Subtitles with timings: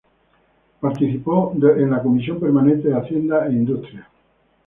[0.79, 4.07] Participó de la comisión permanente de Hacienda e Industrias.